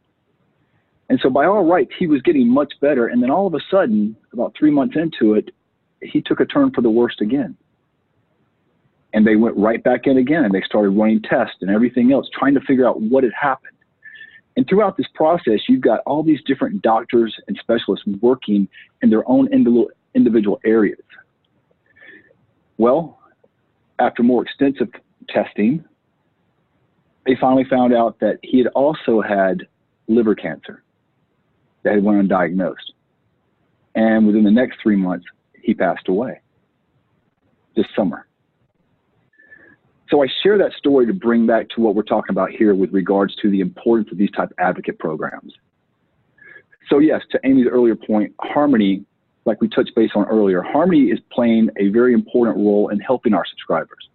And 1.10 1.18
so, 1.20 1.28
by 1.28 1.44
all 1.44 1.64
rights, 1.64 1.90
he 1.98 2.06
was 2.06 2.22
getting 2.22 2.48
much 2.48 2.72
better. 2.80 3.08
And 3.08 3.20
then 3.20 3.32
all 3.32 3.48
of 3.48 3.54
a 3.54 3.60
sudden, 3.68 4.16
about 4.32 4.54
three 4.56 4.70
months 4.70 4.94
into 4.96 5.34
it, 5.34 5.50
he 6.00 6.22
took 6.22 6.38
a 6.38 6.46
turn 6.46 6.70
for 6.70 6.82
the 6.82 6.90
worst 6.90 7.20
again. 7.20 7.56
And 9.12 9.26
they 9.26 9.34
went 9.34 9.56
right 9.56 9.82
back 9.82 10.02
in 10.06 10.18
again 10.18 10.44
and 10.44 10.54
they 10.54 10.62
started 10.62 10.90
running 10.90 11.20
tests 11.20 11.56
and 11.62 11.70
everything 11.70 12.12
else, 12.12 12.30
trying 12.32 12.54
to 12.54 12.60
figure 12.60 12.86
out 12.86 13.02
what 13.02 13.24
had 13.24 13.32
happened. 13.38 13.76
And 14.56 14.68
throughout 14.68 14.96
this 14.96 15.08
process, 15.12 15.58
you've 15.68 15.80
got 15.80 15.98
all 16.06 16.22
these 16.22 16.40
different 16.46 16.80
doctors 16.80 17.34
and 17.48 17.58
specialists 17.60 18.06
working 18.20 18.68
in 19.02 19.10
their 19.10 19.28
own 19.28 19.48
individual 20.14 20.60
areas. 20.64 21.00
Well, 22.78 23.18
after 23.98 24.22
more 24.22 24.44
extensive 24.44 24.90
testing, 25.28 25.84
they 27.26 27.36
finally 27.40 27.64
found 27.68 27.92
out 27.92 28.20
that 28.20 28.38
he 28.44 28.58
had 28.58 28.68
also 28.68 29.20
had 29.20 29.66
liver 30.06 30.36
cancer 30.36 30.84
that 31.82 32.02
went 32.02 32.28
undiagnosed. 32.28 32.92
And 33.94 34.26
within 34.26 34.44
the 34.44 34.50
next 34.50 34.78
three 34.82 34.96
months, 34.96 35.24
he 35.62 35.74
passed 35.74 36.08
away 36.08 36.40
this 37.76 37.86
summer. 37.96 38.26
So 40.10 40.22
I 40.22 40.26
share 40.42 40.58
that 40.58 40.72
story 40.72 41.06
to 41.06 41.12
bring 41.12 41.46
back 41.46 41.68
to 41.70 41.80
what 41.80 41.94
we're 41.94 42.02
talking 42.02 42.30
about 42.30 42.50
here 42.50 42.74
with 42.74 42.92
regards 42.92 43.34
to 43.36 43.50
the 43.50 43.60
importance 43.60 44.10
of 44.10 44.18
these 44.18 44.30
type 44.32 44.50
of 44.50 44.56
advocate 44.58 44.98
programs. 44.98 45.52
So 46.88 46.98
yes, 46.98 47.22
to 47.30 47.40
Amy's 47.44 47.68
earlier 47.70 47.94
point, 47.94 48.34
Harmony, 48.40 49.04
like 49.44 49.60
we 49.60 49.68
touched 49.68 49.94
base 49.94 50.10
on 50.16 50.26
earlier, 50.26 50.62
Harmony 50.62 51.04
is 51.04 51.20
playing 51.32 51.70
a 51.78 51.88
very 51.88 52.12
important 52.12 52.56
role 52.56 52.88
in 52.88 52.98
helping 52.98 53.34
our 53.34 53.44
subscribers. 53.48 54.08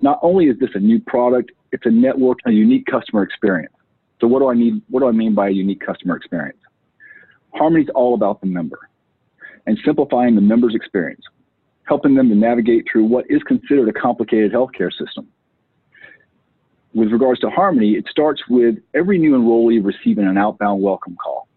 Not 0.00 0.18
only 0.22 0.46
is 0.46 0.58
this 0.58 0.70
a 0.74 0.80
new 0.80 0.98
product, 1.00 1.52
it's 1.70 1.86
a 1.86 1.90
network, 1.90 2.38
a 2.46 2.50
unique 2.50 2.86
customer 2.86 3.22
experience. 3.22 3.74
So 4.20 4.26
what 4.26 4.40
do 4.40 4.48
I 4.48 4.54
need? 4.54 4.82
What 4.88 5.00
do 5.00 5.08
I 5.08 5.12
mean 5.12 5.34
by 5.34 5.48
a 5.48 5.52
unique 5.52 5.80
customer 5.84 6.16
experience? 6.16 6.58
Harmony 7.54 7.84
is 7.84 7.90
all 7.94 8.14
about 8.14 8.40
the 8.40 8.46
member 8.46 8.78
and 9.66 9.78
simplifying 9.84 10.34
the 10.34 10.40
member's 10.40 10.74
experience 10.74 11.22
helping 11.90 12.14
them 12.14 12.28
to 12.28 12.36
navigate 12.36 12.86
through 12.90 13.04
what 13.04 13.24
is 13.28 13.42
considered 13.42 13.88
a 13.88 13.92
complicated 13.92 14.52
healthcare 14.52 14.92
system. 14.92 15.26
With 16.94 17.10
regards 17.10 17.40
to 17.40 17.50
Harmony, 17.50 17.94
it 17.94 18.06
starts 18.08 18.40
with 18.48 18.76
every 18.94 19.18
new 19.18 19.36
enrollee 19.36 19.84
receiving 19.84 20.24
an 20.24 20.38
outbound 20.38 20.82
welcome 20.82 21.16
call 21.16 21.48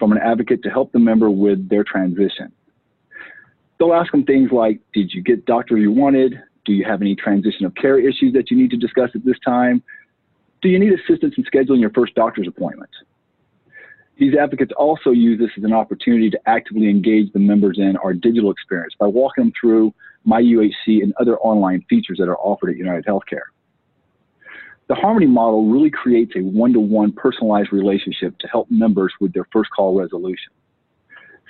from 0.00 0.10
an 0.10 0.18
advocate 0.18 0.64
to 0.64 0.68
help 0.68 0.90
the 0.90 0.98
member 0.98 1.30
with 1.30 1.68
their 1.68 1.84
transition. 1.84 2.52
They'll 3.78 3.94
ask 3.94 4.10
them 4.10 4.24
things 4.24 4.50
like, 4.50 4.80
did 4.92 5.12
you 5.14 5.22
get 5.22 5.46
doctor 5.46 5.78
you 5.78 5.92
wanted? 5.92 6.40
Do 6.64 6.72
you 6.72 6.84
have 6.84 7.00
any 7.00 7.14
transition 7.14 7.64
of 7.64 7.72
care 7.76 8.00
issues 8.00 8.32
that 8.34 8.50
you 8.50 8.56
need 8.56 8.70
to 8.70 8.76
discuss 8.76 9.10
at 9.14 9.24
this 9.24 9.38
time? 9.44 9.80
Do 10.62 10.68
you 10.68 10.78
need 10.78 10.92
assistance 10.92 11.34
in 11.36 11.44
scheduling 11.44 11.80
your 11.80 11.90
first 11.90 12.14
doctor's 12.14 12.46
appointment? 12.46 12.90
These 14.18 14.36
advocates 14.36 14.70
also 14.76 15.10
use 15.10 15.40
this 15.40 15.50
as 15.58 15.64
an 15.64 15.72
opportunity 15.72 16.30
to 16.30 16.38
actively 16.46 16.88
engage 16.88 17.32
the 17.32 17.40
members 17.40 17.78
in 17.78 17.96
our 17.96 18.14
digital 18.14 18.52
experience 18.52 18.94
by 18.98 19.06
walking 19.06 19.44
them 19.44 19.52
through 19.60 19.92
My 20.24 20.40
UHC 20.40 21.02
and 21.02 21.12
other 21.18 21.36
online 21.38 21.84
features 21.90 22.18
that 22.18 22.28
are 22.28 22.38
offered 22.38 22.70
at 22.70 22.76
United 22.76 23.04
Healthcare. 23.04 23.50
The 24.88 24.94
Harmony 24.94 25.26
model 25.26 25.68
really 25.68 25.90
creates 25.90 26.32
a 26.36 26.40
one-to-one 26.40 27.12
personalized 27.12 27.72
relationship 27.72 28.38
to 28.38 28.46
help 28.46 28.70
members 28.70 29.12
with 29.20 29.32
their 29.32 29.46
first 29.52 29.70
call 29.74 29.98
resolution. 29.98 30.52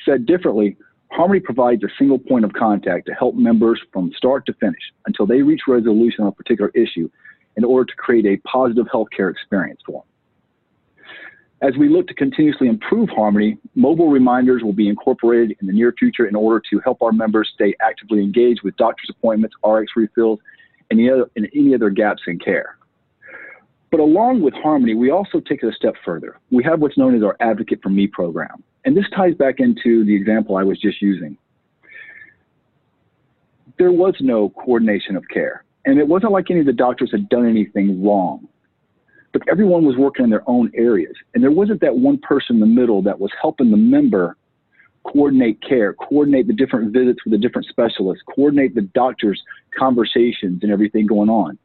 Said 0.07 0.25
differently, 0.25 0.77
Harmony 1.11 1.41
provides 1.41 1.83
a 1.85 1.89
single 1.99 2.19
point 2.19 2.47
of 2.47 2.53
contact 2.55 3.07
to 3.07 3.13
help 3.13 3.35
members 3.35 3.79
from 3.93 4.13
start 4.17 4.47
to 4.47 4.55
finish 4.55 4.81
until 5.07 5.27
they 5.27 5.43
reach 5.43 5.63
resolution 5.69 6.25
on 6.25 6.29
a 6.29 6.33
particular 6.33 6.71
issue 6.75 7.11
in 7.57 7.65
order 7.65 7.85
to 7.85 7.97
create 7.97 8.27
a 8.27 8.37
positive 8.49 8.87
healthcare 8.87 9.31
experience 9.31 9.81
for 9.85 10.03
them. 10.03 10.13
As 11.63 11.77
we 11.79 11.89
look 11.89 12.09
to 12.09 12.15
continuously 12.15 12.67
improve 12.67 13.09
Harmony, 13.11 13.57
mobile 13.77 14.09
reminders 14.09 14.65
will 14.65 14.73
be 14.73 14.89
incorporated 14.89 15.57
in 15.61 15.69
the 15.69 15.73
near 15.73 15.95
future 15.97 16.27
in 16.27 16.35
order 16.35 16.61
to 16.71 16.81
help 16.81 17.01
our 17.03 17.13
members 17.13 17.53
stay 17.55 17.73
actively 17.81 18.21
engaged 18.21 18.63
with 18.65 18.77
doctor's 18.77 19.11
appointments, 19.11 19.55
RX 19.65 19.93
refills, 19.95 20.41
and 20.91 20.99
any 20.99 21.09
other, 21.09 21.31
and 21.37 21.49
any 21.55 21.73
other 21.73 21.89
gaps 21.89 22.23
in 22.27 22.41
care. 22.41 22.77
But 23.93 24.01
along 24.01 24.41
with 24.41 24.55
Harmony, 24.55 24.95
we 24.95 25.11
also 25.11 25.39
take 25.39 25.63
it 25.63 25.69
a 25.69 25.73
step 25.73 25.95
further. 26.05 26.41
We 26.51 26.65
have 26.65 26.81
what's 26.81 26.99
known 26.99 27.15
as 27.15 27.23
our 27.23 27.37
Advocate 27.39 27.81
for 27.81 27.91
Me 27.91 28.09
program. 28.09 28.65
And 28.85 28.97
this 28.97 29.05
ties 29.15 29.35
back 29.35 29.61
into 29.61 30.05
the 30.05 30.15
example 30.17 30.57
I 30.57 30.65
was 30.65 30.81
just 30.81 31.01
using. 31.01 31.37
There 33.79 33.93
was 33.93 34.15
no 34.21 34.49
coordination 34.51 35.15
of 35.15 35.23
care. 35.33 35.65
And 35.85 35.99
it 35.99 36.07
wasn't 36.07 36.33
like 36.33 36.51
any 36.51 36.61
of 36.61 36.67
the 36.67 36.73
doctors 36.73 37.11
had 37.11 37.29
done 37.29 37.49
anything 37.49 38.05
wrong 38.05 38.49
but 39.33 39.43
everyone 39.51 39.85
was 39.85 39.97
working 39.97 40.25
in 40.25 40.31
their 40.31 40.49
own 40.49 40.71
areas. 40.75 41.15
And 41.35 41.43
there 41.43 41.51
wasn't 41.51 41.81
that 41.81 41.97
one 41.97 42.19
person 42.19 42.57
in 42.57 42.61
the 42.61 42.67
middle 42.67 43.03
that 43.03 43.19
was 43.19 43.31
helping 43.41 43.71
the 43.71 43.77
member 43.77 44.37
coordinate 45.05 45.61
care, 45.67 45.95
coordinate 45.95 46.47
the 46.47 46.53
different 46.53 46.93
visits 46.93 47.25
with 47.25 47.33
the 47.33 47.39
different 47.39 47.67
specialists, 47.67 48.23
coordinate 48.35 48.75
the 48.75 48.83
doctor's 48.95 49.43
conversations 49.77 50.61
and 50.63 50.71
everything 50.71 51.07
going 51.07 51.29
on. 51.29 51.59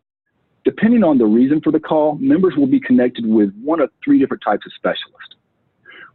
Depending 0.63 1.03
on 1.03 1.17
the 1.17 1.25
reason 1.25 1.61
for 1.61 1.71
the 1.71 1.79
call, 1.79 2.15
members 2.15 2.55
will 2.57 2.67
be 2.67 2.79
connected 2.79 3.25
with 3.25 3.53
one 3.61 3.79
of 3.79 3.89
three 4.03 4.17
different 4.17 4.43
types 4.43 4.65
of 4.65 4.73
specialists. 4.73 5.35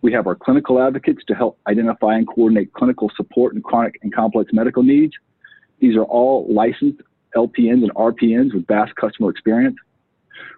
We 0.02 0.12
have 0.12 0.26
our 0.26 0.35
clinical 0.35 0.82
advocates 0.82 1.23
to 1.28 1.35
help 1.35 1.59
identify 1.68 2.16
and 2.16 2.26
coordinate 2.26 2.73
clinical 2.73 3.11
support 3.16 3.54
and 3.54 3.62
chronic 3.62 4.00
and 4.02 4.12
complex 4.12 4.52
medical 4.52 4.82
needs. 4.82 5.12
These 5.78 5.97
are 5.97 6.04
all 6.04 6.52
licensed 6.52 7.02
LPNs 7.36 7.82
and 7.82 7.94
RPNs 7.94 8.54
with 8.54 8.66
vast 8.66 8.94
customer 8.96 9.30
experience. 9.30 9.76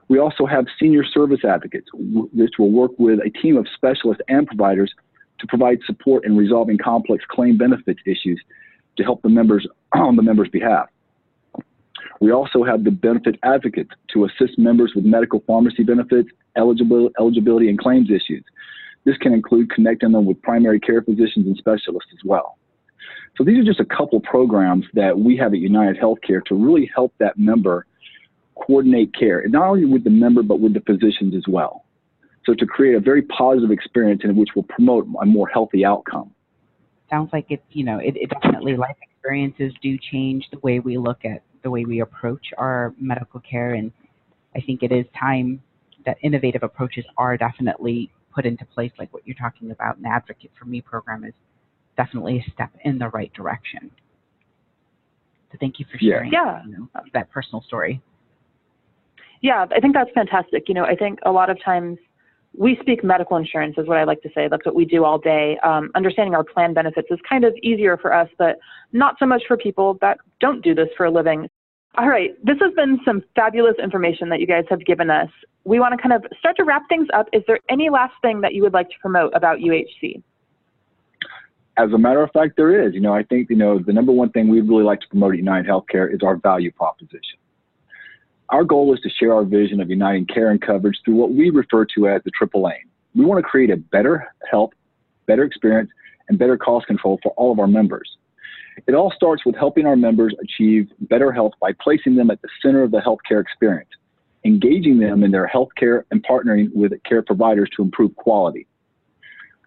We 0.09 0.19
also 0.19 0.47
have 0.47 0.67
senior 0.79 1.05
service 1.05 1.45
advocates, 1.45 1.89
which 1.93 2.55
will 2.59 2.71
work 2.71 2.93
with 2.99 3.21
a 3.21 3.31
team 3.31 3.57
of 3.57 3.67
specialists 3.75 4.23
and 4.29 4.47
providers 4.47 4.93
to 5.41 5.47
provide 5.47 5.79
support 5.87 6.25
in 6.25 6.37
resolving 6.37 6.79
complex 6.79 7.25
claim 7.29 7.57
benefits 7.57 8.01
issues 8.07 8.41
to 8.97 9.03
help 9.03 9.23
the 9.23 9.29
members 9.29 9.67
on 9.95 10.17
the 10.17 10.23
members' 10.23 10.49
behalf. 10.49 10.89
We 12.21 12.33
also 12.33 12.65
have 12.65 12.85
the 12.85 12.91
benefit 12.91 13.39
advocates 13.43 13.91
to 14.13 14.25
assist 14.25 14.59
members 14.59 14.93
with 14.95 15.05
medical 15.05 15.43
pharmacy 15.47 15.83
benefits, 15.83 16.29
eligibility, 16.57 17.15
eligibility 17.19 17.69
and 17.69 17.79
claims 17.79 18.11
issues. 18.11 18.45
This 19.05 19.17
can 19.19 19.33
include 19.33 19.71
connecting 19.71 20.13
them 20.13 20.25
with 20.25 20.41
primary 20.43 20.81
care 20.81 21.03
physicians 21.03 21.47
and 21.47 21.57
specialists 21.57 22.11
as 22.13 22.25
well. 22.25 22.57
So 23.37 23.45
these 23.45 23.59
are 23.59 23.65
just 23.65 23.81
a 23.81 23.85
couple 23.85 24.21
programs 24.21 24.85
that 24.95 25.19
we 25.19 25.37
have 25.39 25.53
at 25.53 25.59
United 25.59 26.01
Healthcare 26.01 26.45
to 26.47 26.55
really 26.55 26.91
help 26.95 27.13
that 27.19 27.37
member 27.37 27.87
coordinate 28.55 29.13
care, 29.15 29.47
not 29.49 29.69
only 29.69 29.85
with 29.85 30.05
the 30.05 30.11
member, 30.11 30.43
but 30.43 30.61
with 30.61 30.75
the 30.75 30.81
physicians 30.81 31.35
as 31.35 31.43
well. 31.49 31.85
So 32.47 32.55
to 32.55 32.67
create 32.67 32.95
a 32.95 33.01
very 33.01 33.23
positive 33.23 33.71
experience 33.71 34.23
in 34.23 34.37
which 34.37 34.51
will 34.55 34.65
promote 34.65 35.07
a 35.21 35.27
more 35.27 35.49
healthy 35.49 35.85
outcome. 35.85 36.31
sounds 37.11 37.31
like 37.33 37.47
it's, 37.49 37.65
you 37.71 37.85
know, 37.85 37.99
it, 37.99 38.17
it 38.17 38.31
definitely 38.31 38.77
life 38.77 38.97
experiences 39.03 39.73
do 39.83 39.99
change 39.99 40.45
the 40.53 40.59
way 40.61 40.79
we 40.79 40.99
look 40.99 41.25
at 41.25 41.43
the 41.63 41.71
way 41.71 41.85
we 41.85 42.01
approach 42.01 42.53
our 42.59 42.95
medical 43.01 43.41
care. 43.41 43.75
And 43.75 43.91
I 44.55 44.61
think 44.61 44.83
it 44.83 44.93
is 44.93 45.07
time 45.19 45.63
that 46.05 46.19
innovative 46.23 46.63
approaches 46.63 47.05
are 47.17 47.37
definitely 47.37 48.13
put 48.35 48.45
into 48.45 48.65
place, 48.67 48.93
like 48.99 49.13
what 49.13 49.27
you're 49.27 49.37
talking 49.37 49.71
about. 49.71 49.97
An 49.97 50.07
Advocate 50.07 50.51
for 50.59 50.67
Me 50.67 50.81
program 50.81 51.25
is 51.25 51.33
definitely 51.97 52.45
a 52.47 52.51
step 52.53 52.71
in 52.85 52.99
the 52.99 53.09
right 53.09 53.33
direction. 53.33 53.91
So 55.53 55.59
thank 55.61 55.79
you 55.79 55.87
for 55.91 55.99
sharing 55.99 56.33
Yeah. 56.33 56.65
you 56.67 56.73
know, 56.73 56.89
that 57.13 57.31
personal 57.31 57.63
story. 57.63 58.01
Yeah, 59.41 59.67
I 59.71 59.81
think 59.81 59.95
that's 59.95 60.11
fantastic. 60.15 60.69
You 60.69 60.75
know, 60.75 60.85
I 60.85 60.97
think 60.97 61.19
a 61.25 61.31
lot 61.31 61.51
of 61.51 61.63
times 61.63 61.99
we 62.57 62.77
speak 62.81 63.05
medical 63.05 63.37
insurance 63.37 63.75
is 63.79 63.87
what 63.87 63.99
I 63.99 64.05
like 64.05 64.23
to 64.23 64.31
say. 64.35 64.49
That's 64.49 64.65
what 64.65 64.75
we 64.75 64.85
do 64.85 65.05
all 65.05 65.19
day. 65.19 65.59
Um, 65.63 65.91
understanding 65.95 66.35
our 66.35 66.45
plan 66.45 66.73
benefits 66.73 67.09
is 67.11 67.19
kind 67.29 67.45
of 67.45 67.55
easier 67.63 67.97
for 67.97 68.13
us, 68.13 68.29
but 68.39 68.59
not 68.93 69.17
so 69.19 69.27
much 69.27 69.43
for 69.47 69.57
people 69.57 69.99
that 70.01 70.19
don't 70.41 70.63
do 70.63 70.75
this 70.75 70.89
for 70.97 71.07
a 71.07 71.11
living. 71.11 71.49
All 71.97 72.09
right, 72.09 72.33
this 72.45 72.57
has 72.61 72.73
been 72.75 72.99
some 73.05 73.23
fabulous 73.37 73.75
information 73.83 74.29
that 74.31 74.41
you 74.41 74.47
guys 74.47 74.65
have 74.71 74.85
given 74.85 75.11
us. 75.11 75.29
We 75.65 75.79
want 75.79 75.93
to 75.97 75.99
kind 76.03 76.13
of 76.13 76.25
start 76.39 76.57
to 76.57 76.65
wrap 76.65 76.89
things 76.89 77.07
up. 77.15 77.27
Is 77.33 77.43
there 77.47 77.61
any 77.69 77.91
last 77.91 78.15
thing 78.23 78.41
that 78.41 78.55
you 78.55 78.63
would 78.63 78.73
like 78.73 78.89
to 78.89 78.97
promote 79.01 79.33
about 79.35 79.59
UHC? 79.59 80.23
As 81.77 81.93
a 81.93 81.99
matter 81.99 82.23
of 82.23 82.31
fact, 82.31 82.57
there 82.57 82.87
is. 82.87 82.95
You 82.95 83.01
know, 83.01 83.13
I 83.13 83.25
think, 83.25 83.51
you 83.51 83.57
know, 83.57 83.79
the 83.79 83.93
number 83.93 84.13
one 84.13 84.31
thing 84.31 84.49
we'd 84.49 84.69
really 84.69 84.85
like 84.85 85.01
to 85.01 85.09
promote 85.09 85.33
at 85.33 85.39
United 85.39 85.69
Healthcare 85.69 86.13
is 86.13 86.21
our 86.23 86.37
value 86.37 86.71
proposition. 86.71 87.39
Our 88.51 88.63
goal 88.63 88.95
is 88.95 89.01
to 89.01 89.11
share 89.11 89.35
our 89.35 89.45
vision 89.45 89.81
of 89.81 89.91
uniting 89.91 90.27
care 90.27 90.51
and 90.51 90.61
coverage 90.61 90.99
through 91.05 91.17
what 91.17 91.33
we 91.33 91.51
refer 91.51 91.85
to 91.97 92.09
as 92.09 92.23
the 92.25 92.31
triple 92.31 92.69
aim. 92.69 92.89
We 93.15 93.25
want 93.25 93.39
to 93.39 93.49
create 93.49 93.71
a 93.71 93.77
better 93.77 94.33
health, 94.49 94.71
better 95.27 95.45
experience, 95.45 95.91
and 96.29 96.39
better 96.39 96.57
cost 96.57 96.87
control 96.87 97.19
for 97.23 97.33
all 97.33 97.51
of 97.51 97.59
our 97.59 97.67
members. 97.67 98.17
It 98.87 98.95
all 98.95 99.13
starts 99.15 99.45
with 99.45 99.57
helping 99.57 99.87
our 99.87 99.97
members 99.97 100.35
achieve 100.41 100.89
better 101.01 101.33
health 101.33 101.53
by 101.61 101.73
placing 101.81 102.17
them 102.17 102.31
at 102.31 102.43
the 102.43 102.49
center 102.61 102.83
of 102.83 102.91
the 102.91 102.99
healthcare 102.99 103.41
experience, 103.41 103.91
engaging 104.45 104.99
them 104.99 105.23
in 105.23 105.31
their 105.31 105.51
healthcare 105.53 106.05
and 106.11 106.25
partnering 106.25 106.73
with 106.75 106.93
care 107.05 107.23
providers 107.23 107.71
to 107.77 107.83
improve 107.83 108.15
quality. 108.17 108.67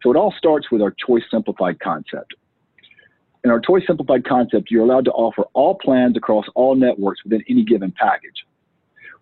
So 0.03 0.11
it 0.11 0.17
all 0.17 0.33
starts 0.37 0.71
with 0.71 0.81
our 0.81 0.93
Choice 1.05 1.23
Simplified 1.31 1.79
concept. 1.79 2.35
In 3.43 3.51
our 3.51 3.59
Choice 3.59 3.83
Simplified 3.87 4.25
concept, 4.25 4.69
you're 4.69 4.83
allowed 4.83 5.05
to 5.05 5.11
offer 5.11 5.43
all 5.53 5.75
plans 5.75 6.17
across 6.17 6.45
all 6.55 6.75
networks 6.75 7.23
within 7.23 7.43
any 7.49 7.63
given 7.63 7.93
package. 7.97 8.45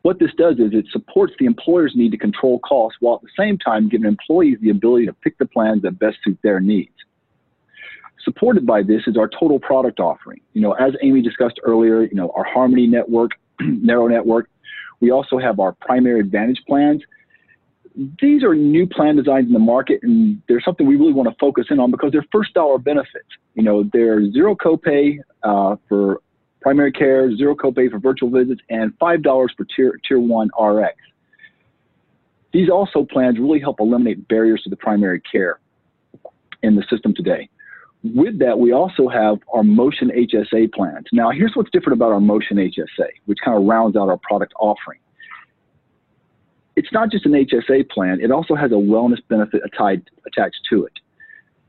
What 0.01 0.20
this 0.20 0.32
does 0.38 0.60
is 0.60 0.72
it 0.72 0.86
supports 0.91 1.34
the 1.39 1.46
employer's 1.46 1.94
need 1.96 2.12
to 2.12 2.17
control 2.17 2.60
costs 2.60 2.98
while 3.00 3.15
at 3.15 3.22
the 3.22 3.29
same 3.38 3.58
time 3.58 3.89
giving 3.89 4.08
employees 4.08 4.60
the 4.62 4.70
ability 4.70 5.08
to 5.08 5.13
pick 5.13 5.38
the 5.39 5.48
plans 5.48 5.82
that 5.82 5.98
best 5.98 6.17
suit 6.24 6.38
their 6.44 6.60
needs. 6.60 6.94
Supported 8.24 8.65
by 8.65 8.84
this 8.84 9.01
is 9.08 9.17
our 9.17 9.27
total 9.27 9.60
product 9.60 10.00
offering. 10.00 10.41
You 10.53 10.62
know, 10.62 10.74
as 10.74 10.94
Amy 11.01 11.22
discussed 11.22 11.60
earlier, 11.63 12.03
you 12.03 12.13
know, 12.13 12.32
our 12.36 12.44
Harmony 12.44 12.88
network, 12.88 13.32
narrow 13.60 14.08
network. 14.08 14.50
We 15.00 15.12
also 15.12 15.38
have 15.38 15.60
our 15.60 15.72
primary 15.72 16.20
advantage 16.20 16.62
plans. 16.67 17.01
These 18.21 18.43
are 18.43 18.53
new 18.53 18.87
plan 18.87 19.15
designs 19.15 19.47
in 19.47 19.53
the 19.53 19.59
market, 19.59 20.01
and 20.03 20.41
they're 20.47 20.61
something 20.61 20.85
we 20.85 20.97
really 20.97 21.13
want 21.13 21.29
to 21.29 21.35
focus 21.39 21.67
in 21.69 21.79
on 21.79 21.91
because 21.91 22.11
they're 22.11 22.25
first 22.31 22.53
dollar 22.53 22.77
benefits. 22.77 23.29
You 23.53 23.63
know, 23.63 23.89
they're 23.93 24.29
zero 24.31 24.55
copay 24.55 25.19
uh, 25.43 25.77
for 25.87 26.21
primary 26.61 26.91
care, 26.91 27.33
zero 27.37 27.55
copay 27.55 27.89
for 27.89 27.99
virtual 27.99 28.29
visits, 28.29 28.59
and 28.70 28.98
$5 29.00 29.48
for 29.55 29.65
tier, 29.75 29.98
tier 30.05 30.20
1 30.20 30.50
RX. 30.59 30.98
These 32.51 32.70
also 32.70 33.05
plans 33.05 33.37
really 33.37 33.59
help 33.59 33.79
eliminate 33.79 34.27
barriers 34.27 34.61
to 34.63 34.70
the 34.70 34.75
primary 34.75 35.22
care 35.22 35.59
in 36.63 36.75
the 36.75 36.83
system 36.89 37.13
today. 37.13 37.50
With 38.03 38.39
that, 38.39 38.59
we 38.59 38.72
also 38.72 39.07
have 39.07 39.39
our 39.53 39.63
Motion 39.63 40.09
HSA 40.09 40.74
plans. 40.74 41.05
Now, 41.11 41.31
here's 41.31 41.51
what's 41.55 41.70
different 41.72 41.98
about 41.98 42.11
our 42.11 42.20
Motion 42.20 42.57
HSA, 42.57 43.07
which 43.25 43.39
kind 43.43 43.57
of 43.57 43.63
rounds 43.63 43.96
out 43.96 44.09
our 44.09 44.17
product 44.17 44.53
offering. 44.59 45.00
It's 46.75 46.92
not 46.92 47.09
just 47.09 47.25
an 47.25 47.31
HSA 47.31 47.90
plan, 47.90 48.20
it 48.22 48.31
also 48.31 48.55
has 48.55 48.72
a 48.72 48.75
wellness 48.75 49.20
benefit 49.29 49.61
tied, 49.77 50.03
attached 50.27 50.59
to 50.70 50.85
it. 50.85 50.94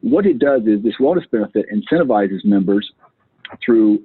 What 0.01 0.27
it 0.27 0.39
does 0.39 0.63
is 0.67 0.83
this 0.83 0.95
wellness 1.01 1.29
benefit 1.31 1.67
incentivizes 1.73 2.45
members 2.45 2.91
through 3.65 4.03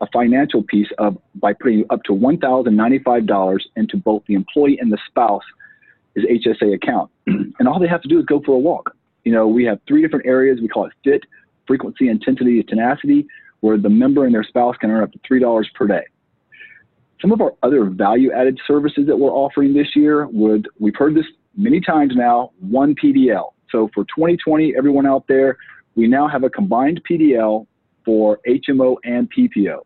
a 0.00 0.06
financial 0.12 0.62
piece 0.62 0.88
of 0.98 1.16
by 1.36 1.52
putting 1.54 1.84
up 1.90 2.02
to 2.04 2.12
$1,095 2.12 3.60
into 3.76 3.96
both 3.96 4.22
the 4.26 4.34
employee 4.34 4.78
and 4.80 4.92
the 4.92 4.98
spouse's 5.08 5.44
HSA 6.16 6.74
account. 6.74 7.10
and 7.26 7.68
all 7.68 7.78
they 7.78 7.88
have 7.88 8.02
to 8.02 8.08
do 8.08 8.18
is 8.18 8.26
go 8.26 8.40
for 8.44 8.52
a 8.52 8.58
walk. 8.58 8.94
You 9.24 9.32
know, 9.32 9.46
we 9.46 9.64
have 9.64 9.78
three 9.86 10.02
different 10.02 10.26
areas. 10.26 10.58
We 10.60 10.68
call 10.68 10.86
it 10.86 10.92
FIT, 11.04 11.22
frequency, 11.66 12.08
intensity, 12.08 12.62
tenacity, 12.64 13.26
where 13.60 13.78
the 13.78 13.88
member 13.88 14.26
and 14.26 14.34
their 14.34 14.42
spouse 14.42 14.76
can 14.76 14.90
earn 14.90 15.04
up 15.04 15.12
to 15.12 15.18
$3 15.20 15.64
per 15.74 15.86
day. 15.86 16.04
Some 17.22 17.30
of 17.30 17.40
our 17.40 17.54
other 17.62 17.84
value 17.84 18.32
added 18.32 18.60
services 18.66 19.06
that 19.06 19.16
we're 19.16 19.30
offering 19.30 19.72
this 19.72 19.94
year 19.94 20.26
would, 20.26 20.68
we've 20.80 20.96
heard 20.96 21.14
this 21.14 21.24
many 21.56 21.80
times 21.80 22.14
now, 22.16 22.50
one 22.58 22.96
PDL. 22.96 23.52
So 23.70 23.88
for 23.94 24.04
2020, 24.04 24.74
everyone 24.76 25.06
out 25.06 25.24
there, 25.28 25.56
we 25.94 26.08
now 26.08 26.26
have 26.26 26.42
a 26.42 26.50
combined 26.50 27.00
PDL 27.08 27.66
for 28.04 28.40
HMO 28.46 28.96
and 29.04 29.30
PPO, 29.32 29.78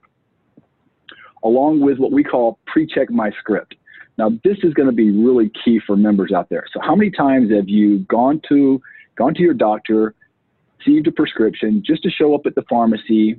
along 1.45 1.81
with 1.81 1.99
what 1.99 2.11
we 2.11 2.25
call 2.25 2.59
pre-check 2.67 3.11
my 3.11 3.31
script. 3.39 3.75
Now, 4.17 4.31
this 4.43 4.57
is 4.63 4.73
going 4.73 4.89
to 4.89 4.95
be 4.95 5.11
really 5.11 5.53
key 5.63 5.79
for 5.87 5.95
members 5.95 6.33
out 6.33 6.49
there. 6.49 6.65
So, 6.73 6.81
how 6.81 6.97
many 6.97 7.11
times 7.11 7.53
have 7.53 7.69
you 7.69 7.99
gone 8.01 8.41
to 8.49 8.81
gone 9.17 9.35
to 9.35 9.43
your 9.43 9.53
doctor, 9.55 10.15
received 10.79 11.07
a 11.07 11.13
prescription 11.13 11.83
just 11.85 12.03
to 12.03 12.11
show 12.11 12.35
up 12.35 12.47
at 12.47 12.55
the 12.55 12.63
pharmacy, 12.69 13.37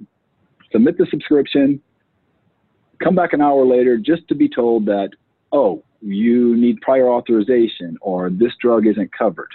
submit 0.71 0.97
the 0.97 1.07
subscription, 1.09 1.81
come 3.03 3.15
back 3.15 3.33
an 3.33 3.41
hour 3.41 3.65
later 3.65 3.97
just 3.97 4.27
to 4.29 4.35
be 4.35 4.49
told 4.49 4.85
that, 4.85 5.09
oh, 5.51 5.83
you 6.01 6.55
need 6.55 6.79
prior 6.81 7.09
authorization 7.09 7.97
or 8.01 8.29
this 8.29 8.51
drug 8.61 8.85
isn't 8.87 9.11
covered? 9.17 9.49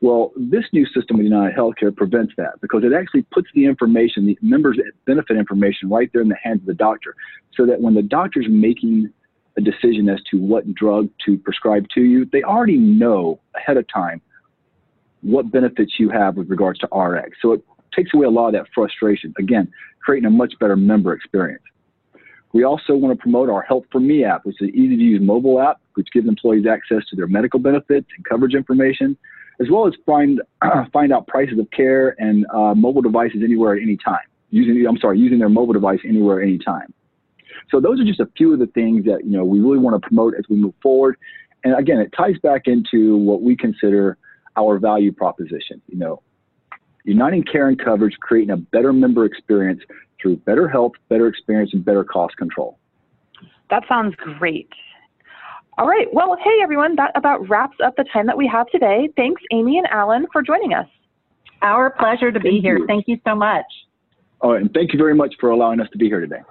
Well, 0.00 0.32
this 0.36 0.64
new 0.72 0.84
system 0.86 1.16
with 1.16 1.24
United 1.24 1.56
Healthcare 1.56 1.94
prevents 1.94 2.34
that 2.36 2.60
because 2.60 2.84
it 2.84 2.92
actually 2.92 3.22
puts 3.32 3.48
the 3.54 3.64
information, 3.64 4.26
the 4.26 4.38
members' 4.42 4.78
benefit 5.06 5.36
information, 5.36 5.88
right 5.88 6.10
there 6.12 6.20
in 6.20 6.28
the 6.28 6.36
hands 6.42 6.60
of 6.60 6.66
the 6.66 6.74
doctor, 6.74 7.14
so 7.54 7.64
that 7.64 7.80
when 7.80 7.94
the 7.94 8.02
doctor's 8.02 8.46
making 8.48 9.10
a 9.56 9.60
decision 9.60 10.08
as 10.08 10.20
to 10.30 10.38
what 10.38 10.72
drug 10.74 11.08
to 11.24 11.38
prescribe 11.38 11.86
to 11.94 12.02
you, 12.02 12.28
they 12.32 12.42
already 12.42 12.76
know 12.76 13.40
ahead 13.54 13.76
of 13.76 13.86
time 13.88 14.20
what 15.22 15.50
benefits 15.50 15.92
you 15.98 16.10
have 16.10 16.36
with 16.36 16.50
regards 16.50 16.78
to 16.80 16.88
RX. 16.94 17.38
So 17.40 17.52
it 17.52 17.64
takes 17.94 18.12
away 18.12 18.26
a 18.26 18.30
lot 18.30 18.48
of 18.48 18.52
that 18.54 18.66
frustration. 18.74 19.32
Again, 19.38 19.72
creating 20.02 20.26
a 20.26 20.30
much 20.30 20.52
better 20.60 20.76
member 20.76 21.14
experience. 21.14 21.62
We 22.54 22.62
also 22.62 22.94
want 22.94 23.18
to 23.18 23.20
promote 23.20 23.50
our 23.50 23.62
Health 23.62 23.82
for 23.90 23.98
Me 23.98 24.24
app, 24.24 24.46
which 24.46 24.62
is 24.62 24.68
an 24.68 24.76
easy 24.76 24.96
to 24.96 25.02
use 25.02 25.20
mobile 25.20 25.60
app, 25.60 25.80
which 25.94 26.06
gives 26.12 26.28
employees 26.28 26.66
access 26.66 27.04
to 27.10 27.16
their 27.16 27.26
medical 27.26 27.58
benefits 27.58 28.06
and 28.16 28.24
coverage 28.24 28.54
information, 28.54 29.16
as 29.60 29.66
well 29.70 29.88
as 29.88 29.94
find 30.06 30.40
find 30.92 31.12
out 31.12 31.26
prices 31.26 31.58
of 31.58 31.68
care 31.72 32.14
and 32.20 32.46
uh, 32.54 32.72
mobile 32.72 33.02
devices 33.02 33.40
anywhere 33.42 33.74
at 33.74 33.82
any 33.82 33.96
time. 33.96 34.22
Using 34.50 34.86
I'm 34.86 34.98
sorry, 34.98 35.18
using 35.18 35.40
their 35.40 35.48
mobile 35.48 35.72
device 35.72 35.98
anywhere 36.08 36.40
at 36.40 36.46
any 36.46 36.58
time. 36.58 36.94
So 37.72 37.80
those 37.80 38.00
are 38.00 38.04
just 38.04 38.20
a 38.20 38.28
few 38.36 38.52
of 38.52 38.60
the 38.60 38.68
things 38.68 39.04
that 39.06 39.24
you 39.24 39.36
know 39.36 39.44
we 39.44 39.58
really 39.58 39.78
want 39.78 40.00
to 40.00 40.06
promote 40.06 40.34
as 40.38 40.44
we 40.48 40.54
move 40.54 40.74
forward. 40.80 41.16
And 41.64 41.76
again, 41.76 41.98
it 41.98 42.14
ties 42.16 42.38
back 42.40 42.62
into 42.66 43.16
what 43.16 43.42
we 43.42 43.56
consider 43.56 44.16
our 44.56 44.78
value 44.78 45.10
proposition. 45.10 45.82
You 45.88 45.98
know, 45.98 46.22
uniting 47.02 47.42
care 47.42 47.66
and 47.66 47.76
coverage, 47.76 48.16
creating 48.20 48.50
a 48.50 48.58
better 48.58 48.92
member 48.92 49.24
experience 49.24 49.82
through 50.24 50.36
better 50.38 50.66
health, 50.66 50.92
better 51.08 51.28
experience, 51.28 51.70
and 51.74 51.84
better 51.84 52.02
cost 52.02 52.36
control. 52.36 52.78
That 53.70 53.84
sounds 53.88 54.14
great. 54.16 54.70
All 55.76 55.86
right. 55.86 56.06
Well, 56.12 56.36
hey, 56.42 56.60
everyone, 56.62 56.96
that 56.96 57.12
about 57.14 57.46
wraps 57.48 57.76
up 57.84 57.96
the 57.96 58.04
time 58.04 58.26
that 58.26 58.36
we 58.36 58.48
have 58.48 58.66
today. 58.68 59.08
Thanks, 59.16 59.42
Amy 59.52 59.76
and 59.76 59.86
Alan, 59.88 60.26
for 60.32 60.42
joining 60.42 60.72
us. 60.72 60.86
Our 61.62 61.90
pleasure 61.90 62.32
to 62.32 62.40
be 62.40 62.50
Thank 62.50 62.62
here. 62.62 62.78
you. 62.78 62.86
Thank 62.86 63.04
you 63.06 63.18
so 63.26 63.34
much. 63.34 63.66
All 64.40 64.52
right, 64.52 64.62
and 64.62 64.72
thank 64.72 64.92
you 64.92 64.98
very 64.98 65.14
much 65.14 65.34
for 65.40 65.50
allowing 65.50 65.80
us 65.80 65.88
to 65.92 65.98
be 65.98 66.06
here 66.06 66.20
today. 66.20 66.42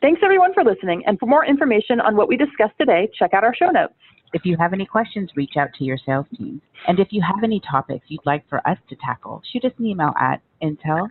Thanks, 0.00 0.20
everyone, 0.24 0.52
for 0.52 0.64
listening. 0.64 1.02
And 1.06 1.18
for 1.18 1.26
more 1.26 1.44
information 1.44 2.00
on 2.00 2.16
what 2.16 2.28
we 2.28 2.36
discussed 2.36 2.74
today, 2.78 3.08
check 3.18 3.34
out 3.34 3.44
our 3.44 3.54
show 3.54 3.70
notes. 3.70 3.94
If 4.32 4.44
you 4.44 4.56
have 4.58 4.72
any 4.72 4.86
questions, 4.86 5.30
reach 5.36 5.52
out 5.56 5.68
to 5.78 5.84
your 5.84 5.98
sales 6.04 6.26
team. 6.36 6.60
And 6.88 6.98
if 6.98 7.08
you 7.10 7.22
have 7.22 7.42
any 7.44 7.60
topics 7.68 8.06
you'd 8.08 8.26
like 8.26 8.48
for 8.48 8.66
us 8.68 8.78
to 8.88 8.96
tackle, 8.96 9.42
shoot 9.52 9.64
us 9.64 9.72
an 9.78 9.86
email 9.86 10.12
at 10.20 10.40
intel 10.62 11.08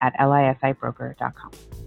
at 0.00 0.14
lisibroker.com. 0.18 1.79